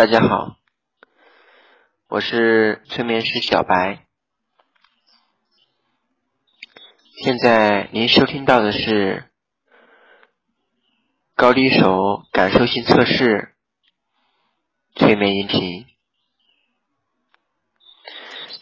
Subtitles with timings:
[0.00, 0.56] 大家好，
[2.08, 4.06] 我是催眠师小白。
[7.22, 9.30] 现在您收听到的是
[11.34, 13.54] 高低手感受性测试
[14.94, 15.84] 催眠音频。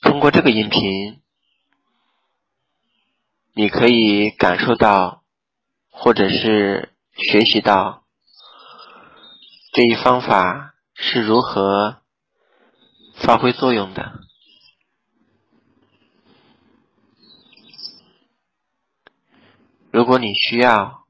[0.01, 1.23] 通过这个音频，
[3.53, 5.23] 你可以感受到，
[5.89, 8.03] 或者是学习到
[9.73, 10.75] 这一方法。
[11.01, 12.03] 是如何
[13.15, 14.21] 发挥作用的？
[19.93, 21.07] 如果你需要，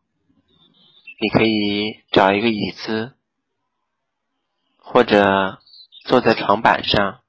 [1.21, 3.15] 你可以找一个椅子，
[4.77, 5.59] 或者
[6.05, 7.23] 坐在床板上。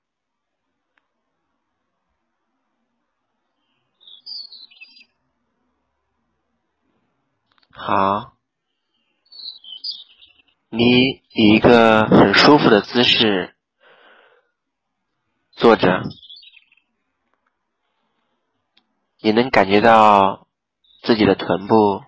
[7.72, 8.39] 好。
[10.72, 13.56] 你以一个很舒服的姿势
[15.52, 16.04] 坐着，
[19.20, 20.48] 你能感觉到
[21.02, 22.04] 自己的臀部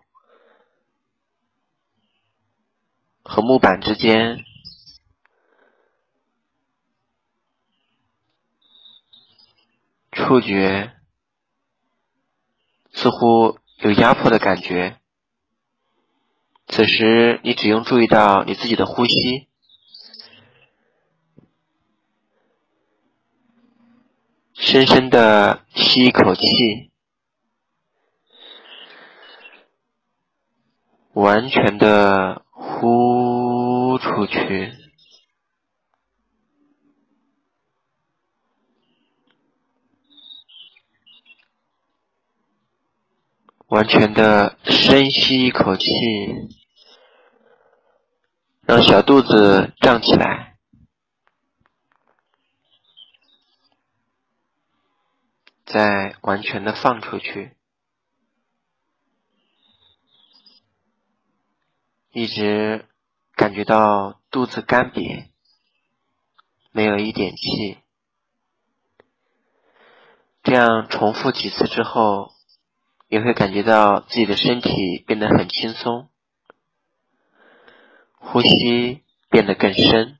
[3.23, 4.45] 和木板之间
[10.11, 10.93] 触觉
[12.93, 15.00] 似乎有压迫的感觉。
[16.81, 19.47] 此时，你只用注意到你自己的呼吸，
[24.55, 26.41] 深深的吸一口气，
[31.13, 34.73] 完全的呼出去，
[43.67, 45.91] 完全的深吸一口气。
[48.71, 50.55] 让小肚子胀起来，
[55.65, 57.57] 再完全的放出去，
[62.13, 62.87] 一直
[63.35, 65.25] 感觉到肚子干瘪，
[66.71, 67.77] 没有一点气。
[70.43, 72.31] 这样重复几次之后，
[73.09, 76.07] 你会感觉到自己的身体变得很轻松。
[78.23, 80.17] 呼吸变得更深，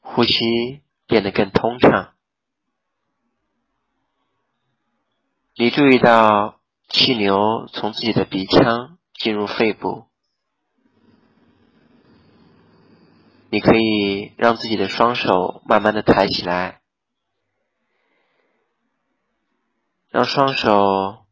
[0.00, 2.12] 呼吸变得更通畅。
[5.54, 10.06] 你注意到气流从自己的鼻腔进入肺部，
[13.48, 16.82] 你可以让自己的双手慢慢的抬起来，
[20.10, 21.24] 让双手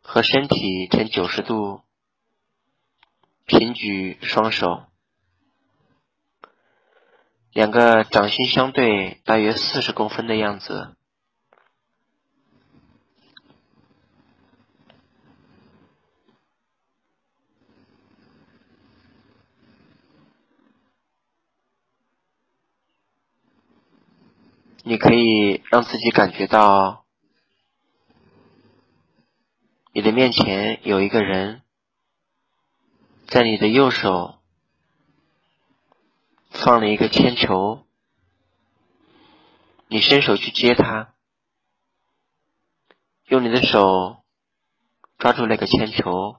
[0.00, 1.83] 和身体呈九十度。
[3.46, 4.84] 平举双手，
[7.52, 10.96] 两个掌心相对，大约四十公分的样子。
[24.86, 27.04] 你可以让自己感觉到，
[29.92, 31.63] 你的面前有一个人。
[33.26, 34.38] 在你的右手
[36.50, 37.84] 放了一个铅球，
[39.88, 41.14] 你伸手去接它，
[43.24, 44.22] 用你的手
[45.18, 46.36] 抓住那个铅球，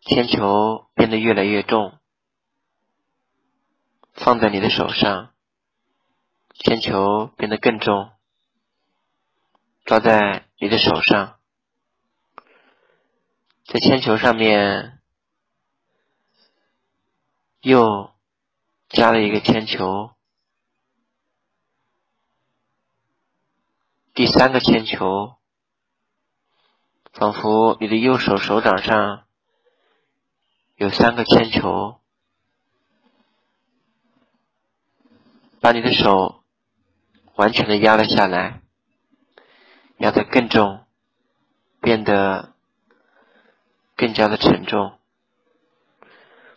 [0.00, 1.98] 铅球变得越来越重，
[4.12, 5.34] 放在你的手上，
[6.54, 8.12] 铅球变得更重，
[9.84, 11.35] 抓在你的手上。
[13.66, 15.00] 在铅球上面
[17.60, 18.12] 又
[18.88, 20.12] 加了一个铅球，
[24.14, 25.36] 第三个铅球，
[27.12, 29.26] 仿佛你的右手手掌上
[30.76, 32.00] 有三个铅球，
[35.60, 36.44] 把你的手
[37.34, 38.62] 完全的压了下来，
[39.96, 40.86] 压得更重，
[41.80, 42.54] 变得。
[43.96, 44.98] 更加的沉重，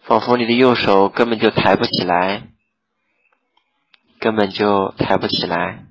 [0.02, 2.50] 仿佛你的右手根本就抬不起来，
[4.20, 5.86] 根本就抬不起来，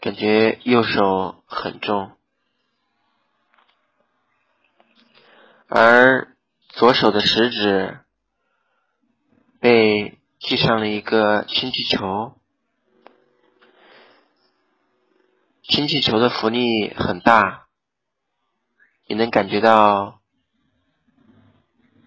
[0.00, 2.12] 感觉右手很重，
[5.66, 6.36] 而
[6.68, 7.98] 左手的食指
[9.58, 12.37] 被系上了一个氢气球。
[15.78, 17.68] 氢气球的浮力很大，
[19.06, 20.20] 你能感觉到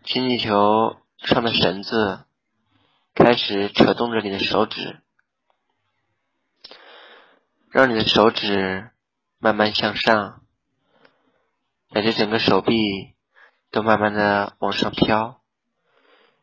[0.03, 2.25] 氢气球上的绳子
[3.15, 4.99] 开始扯动着你的手指，
[7.69, 8.91] 让你的手指
[9.39, 10.43] 慢慢向上，
[11.91, 12.75] 感觉整个手臂
[13.69, 15.41] 都慢慢的往上飘，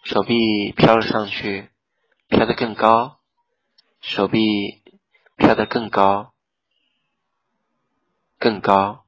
[0.03, 1.69] 手臂飘了上去，
[2.29, 3.21] 飘得更高，
[4.01, 4.83] 手臂
[5.37, 6.33] 飘得更高。
[8.39, 9.05] 更高，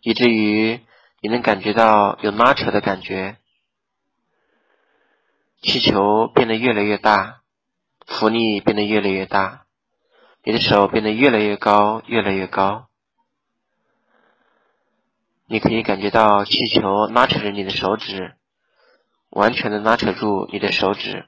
[0.00, 0.80] 以至于
[1.20, 3.36] 你能感觉到有拉扯的感觉，
[5.60, 7.40] 气球变得越来越大，
[8.06, 9.66] 浮力变得越来越大，
[10.44, 12.88] 你的手变得越来越高，越来越高，
[15.46, 18.36] 你可以感觉到气球拉扯着你的手指，
[19.30, 21.26] 完全的拉扯住你的手指，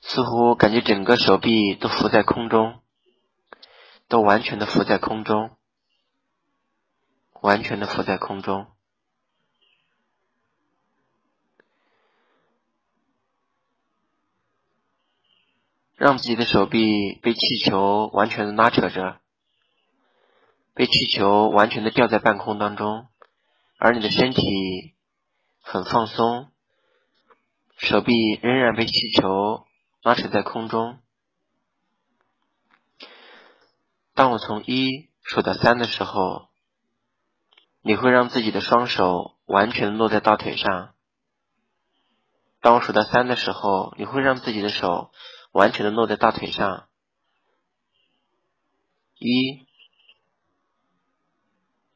[0.00, 2.78] 似乎感觉整个手臂都浮在空中。
[4.12, 5.56] 都完全的浮在空中，
[7.40, 8.66] 完全的浮在空中，
[15.96, 19.18] 让自己的手臂被气球完全的拉扯着，
[20.74, 23.08] 被气球完全的吊在半空当中，
[23.78, 24.94] 而你的身体
[25.62, 26.52] 很放松，
[27.78, 28.12] 手臂
[28.42, 29.66] 仍然被气球
[30.02, 31.01] 拉扯在空中。
[34.22, 36.48] 当我从一数到三的时候，
[37.80, 40.94] 你会让自己的双手完全落在大腿上。
[42.60, 45.10] 当我数到三的时候，你会让自己的手
[45.50, 46.88] 完全的落在大腿上。
[49.18, 49.66] 一，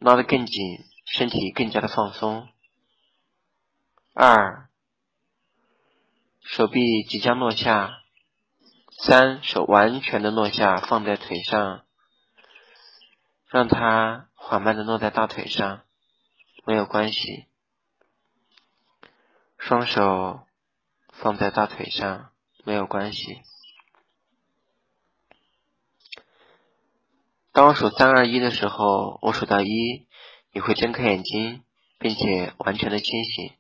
[0.01, 0.61] 拉得更紧，
[1.05, 2.49] 身体更加的放松。
[4.15, 4.69] 二，
[6.41, 8.03] 手臂即将落下。
[8.99, 11.86] 三，手完全的落下，放在腿上。
[13.49, 15.85] 让它缓慢的落在大腿上，
[16.65, 17.47] 没有关系。
[19.59, 20.47] 双手
[21.13, 22.33] 放在大腿上，
[22.65, 23.43] 没有关系。
[27.53, 30.07] 当我数三二一的时候，我数到一，
[30.53, 31.65] 你会睁开眼睛，
[31.99, 33.57] 并且完全的清醒。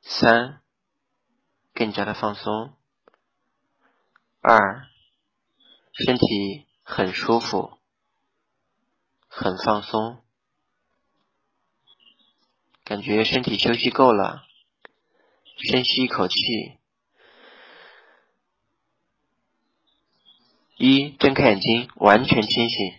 [0.00, 0.62] 三，
[1.74, 2.74] 更加的放松。
[4.40, 4.88] 二，
[5.92, 6.66] 身体。
[6.82, 7.78] 很舒服，
[9.28, 10.22] 很放松，
[12.84, 14.44] 感觉身体休息够了，
[15.56, 16.36] 深吸一口气，
[20.76, 22.98] 一睁开眼睛，完全清醒。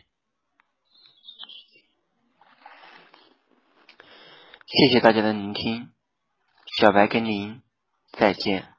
[4.65, 5.94] 谢谢大家的聆听，
[6.77, 7.62] 小白跟您
[8.12, 8.72] 再见。